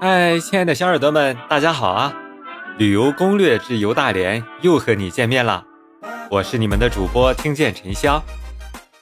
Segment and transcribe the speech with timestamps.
[0.00, 2.14] 嗨，亲爱的小耳朵们，大家好啊！
[2.78, 5.64] 旅游攻略之游大连又和你见面了，
[6.30, 8.22] 我是你们的主播听见沉香。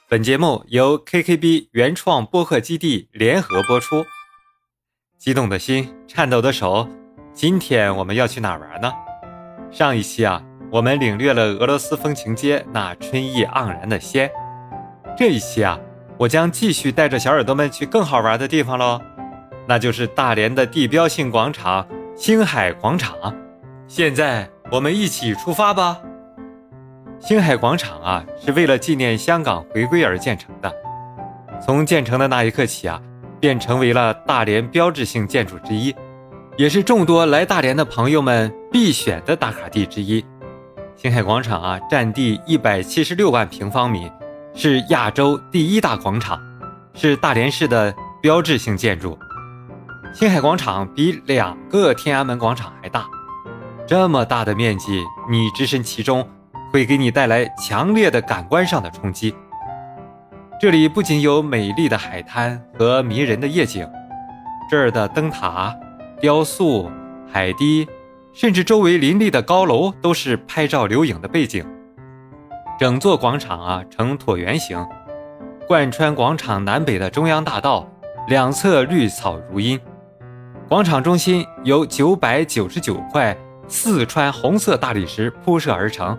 [0.08, 4.06] 本节目由 KKB 原创播客基地联合播出。
[5.18, 6.88] 激动的心，颤抖的手，
[7.34, 8.90] 今天我们要去哪玩呢？
[9.70, 10.42] 上一期啊，
[10.72, 14.30] 我们领略了俄罗斯风情街那春意盎然的鲜。
[15.14, 15.78] 这一期啊，
[16.16, 18.98] 我将继续带着小耳朵们去更好玩的地方喽。
[19.68, 21.86] 那就是大连的地标性广场——
[22.16, 23.16] 星海广场。
[23.88, 25.98] 现在我们一起出发吧。
[27.18, 30.72] 星海广场啊，是为了纪念香港回归而建成的。
[31.64, 33.00] 从建成的那一刻起啊，
[33.40, 35.94] 便成为了大连标志性建筑之一，
[36.56, 40.24] 也是众多来大连的朋友们必选的打卡地之一。
[40.94, 44.10] 星海广场啊，占地一百七十六万平方米，
[44.54, 46.38] 是亚洲第一大广场，
[46.94, 49.18] 是大连市的标志性建筑。
[50.18, 53.06] 星海广场比两个天安门广场还大，
[53.86, 56.26] 这么大的面积，你置身其中，
[56.72, 59.34] 会给你带来强烈的感官上的冲击。
[60.58, 63.86] 这里不仅有美丽的海滩和迷人的夜景，
[64.70, 65.76] 这儿的灯塔、
[66.18, 66.90] 雕塑、
[67.30, 67.86] 海堤，
[68.32, 71.62] 甚至周围林立的高楼，都是拍照留影的背景。
[72.78, 74.82] 整座广场啊呈椭圆形，
[75.68, 77.86] 贯穿广场南北的中央大道，
[78.28, 79.78] 两侧绿草如茵。
[80.68, 83.36] 广场中心由九百九十九块
[83.68, 86.18] 四川红色大理石铺设而成，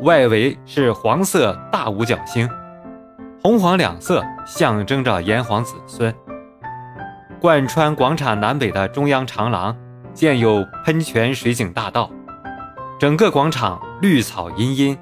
[0.00, 2.48] 外围是黄色大五角星，
[3.40, 6.12] 红黄两色象征着炎黄子孙。
[7.40, 9.76] 贯穿广场南北的中央长廊
[10.12, 12.10] 建有喷泉水景大道，
[12.98, 14.98] 整个广场绿草茵茵，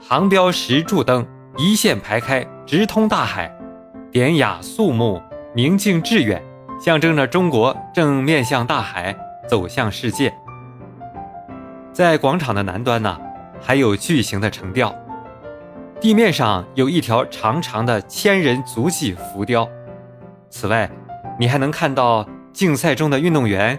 [0.00, 1.26] 航标石柱灯
[1.58, 3.54] 一线排开，直通大海，
[4.10, 5.20] 典雅肃穆，
[5.54, 6.42] 宁静致远。
[6.80, 9.14] 象征着中国正面向大海，
[9.46, 10.32] 走向世界。
[11.92, 13.20] 在广场的南端呢，
[13.60, 14.94] 还有巨型的城吊，
[16.00, 19.68] 地面上有一条长长的千人足迹浮雕。
[20.48, 20.90] 此外，
[21.38, 23.78] 你还能看到竞赛中的运动员、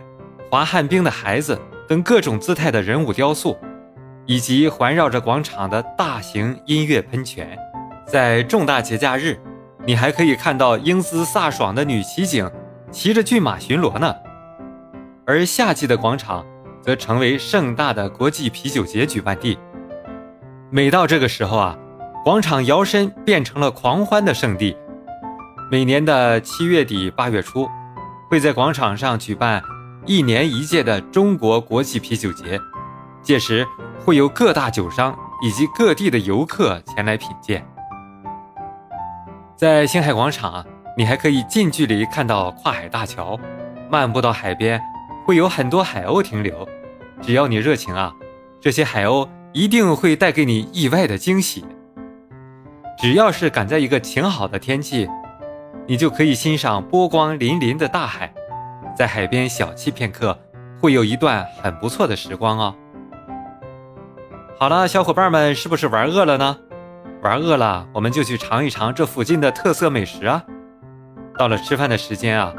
[0.51, 1.59] 滑旱冰的孩子
[1.89, 3.57] 等各种姿态的人物雕塑，
[4.27, 7.57] 以及环绕着广场的大型音乐喷泉。
[8.05, 9.39] 在重大节假日，
[9.87, 12.47] 你还可以看到英姿飒爽的女骑警。
[12.91, 14.13] 骑着骏马巡逻呢，
[15.25, 16.45] 而夏季的广场
[16.81, 19.57] 则成为盛大的国际啤酒节举办地。
[20.69, 21.77] 每到这个时候啊，
[22.25, 24.75] 广场摇身变成了狂欢的圣地。
[25.71, 27.65] 每年的七月底八月初，
[28.29, 29.63] 会在广场上举办
[30.05, 32.59] 一年一届的中国国际啤酒节，
[33.21, 33.65] 届时
[34.03, 37.65] 会有各大酒商以及各地的游客前来品鉴。
[39.55, 40.65] 在星海广场啊。
[40.97, 43.39] 你还可以近距离看到跨海大桥，
[43.89, 44.81] 漫步到海边，
[45.25, 46.67] 会有很多海鸥停留。
[47.21, 48.13] 只要你热情啊，
[48.59, 51.63] 这些海鸥一定会带给你意外的惊喜。
[52.97, 55.07] 只要是赶在一个晴好的天气，
[55.87, 58.33] 你就可以欣赏波光粼粼的大海，
[58.95, 60.37] 在海边小憩片刻，
[60.79, 62.75] 会有一段很不错的时光哦。
[64.59, 66.57] 好了，小伙伴们，是不是玩饿了呢？
[67.23, 70.43] 玩饿了，我们就去尝一尝这附近的特色美食啊！
[71.37, 72.53] 到了吃饭的时间啊，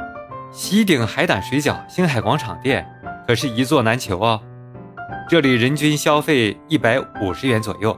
[0.51, 2.87] 西鼎海胆水饺星海广场店
[3.27, 4.41] 可是一座难求哦。
[5.29, 7.97] 这里人均消费一百五十元左右，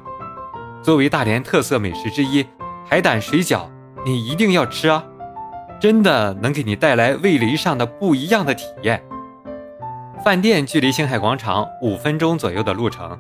[0.83, 2.47] 作为大连特色美食之一，
[2.87, 3.69] 海胆水饺
[4.05, 5.03] 你一定要吃啊！
[5.81, 9.03] 真的能给你带来味蕾上的不一样的体验。
[10.25, 13.19] 饭店距离星海广场五分钟左右的路程，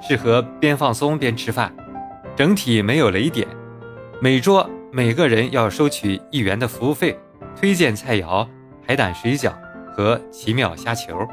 [0.00, 1.72] 适合边放松边吃饭，
[2.34, 3.46] 整体没有雷点，
[4.20, 4.68] 每桌。
[4.94, 7.18] 每个人要收取一元的服务费，
[7.58, 8.46] 推荐菜肴
[8.86, 9.50] 海胆水饺
[9.90, 11.26] 和奇妙虾球。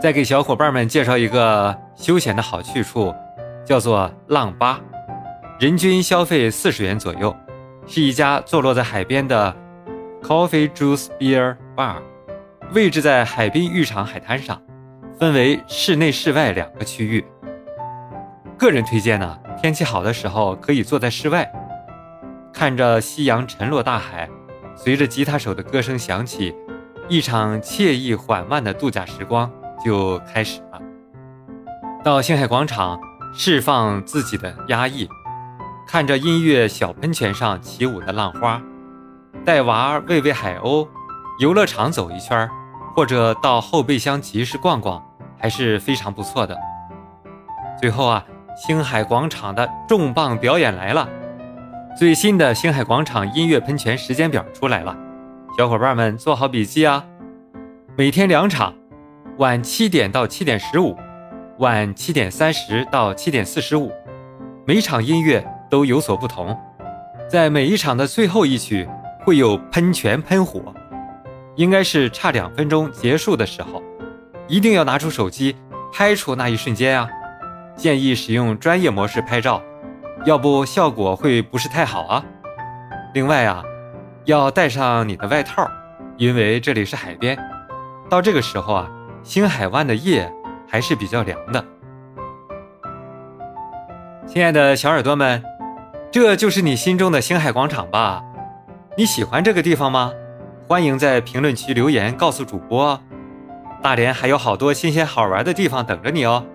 [0.00, 3.14] 再给小伙伴们介绍一个休闲的好去处，
[3.62, 4.80] 叫做浪吧，
[5.60, 7.36] 人均消费四十元左右，
[7.86, 9.54] 是一家坐落在海边的
[10.22, 11.96] coffee juice beer bar，
[12.72, 14.58] 位置在海滨浴场海滩上，
[15.18, 17.22] 分为室内室外两个区域。
[18.56, 21.46] 个人推荐呢，天气好的时候可以坐在室外。
[22.62, 24.30] 看着夕阳沉落大海，
[24.76, 26.54] 随着吉他手的歌声响起，
[27.08, 29.50] 一场惬意缓慢的度假时光
[29.84, 30.80] 就开始了。
[32.04, 33.00] 到星海广场
[33.34, 35.08] 释放自己的压抑，
[35.88, 38.62] 看着音乐小喷泉上起舞的浪花，
[39.44, 40.86] 带娃喂喂海鸥，
[41.40, 42.48] 游乐场走一圈，
[42.94, 45.04] 或者到后备箱集市逛逛，
[45.36, 46.56] 还是非常不错的。
[47.80, 48.24] 最后啊，
[48.56, 51.08] 星海广场的重磅表演来了。
[51.94, 54.96] 最新的星海广场音乐喷泉时间表出来了，
[55.58, 57.04] 小伙伴们做好笔记啊！
[57.96, 58.74] 每天两场，
[59.36, 60.96] 晚七点到七点十五，
[61.58, 63.92] 晚七点三十到七点四十五。
[64.64, 66.58] 每场音乐都有所不同，
[67.28, 68.88] 在每一场的最后一曲
[69.24, 70.74] 会有喷泉喷火，
[71.56, 73.82] 应该是差两分钟结束的时候，
[74.48, 75.54] 一定要拿出手机
[75.92, 77.06] 拍出那一瞬间啊！
[77.76, 79.62] 建议使用专业模式拍照，
[80.24, 82.24] 要不效果会不是太好啊。
[83.14, 83.62] 另外啊，
[84.24, 85.68] 要带上你的外套，
[86.16, 87.38] 因为这里是海边。
[88.08, 88.90] 到这个时候啊，
[89.22, 90.32] 星海湾的夜
[90.68, 91.64] 还是比较凉的。
[94.26, 95.42] 亲爱的小耳朵们，
[96.10, 98.22] 这就是你心中的星海广场吧？
[98.96, 100.12] 你喜欢这个地方吗？
[100.68, 102.98] 欢迎在评论区留言告诉主播。
[103.82, 106.46] 大连还有好多新鲜好玩的地方等着你哦，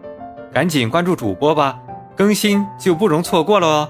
[0.53, 1.77] 赶紧关注主播吧，
[2.17, 3.89] 更新就不容错过了哦。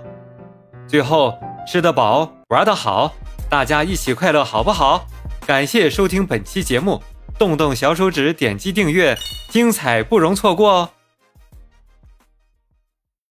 [0.85, 1.33] 最后，
[1.65, 3.13] 吃得饱，玩得好，
[3.49, 5.07] 大家一起快乐好不好？
[5.45, 7.01] 感谢收听本期节目。
[7.39, 9.17] 动动小手指，点击订阅，
[9.49, 10.89] 精彩不容错过哦！